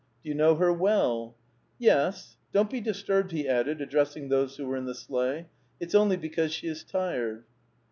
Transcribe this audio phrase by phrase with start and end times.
[0.23, 4.75] Do you know her well?"'* Yes*— Don^t be disturbed," he added, addressing those who were
[4.75, 7.43] in the sleigh;'* it's only because she is tired."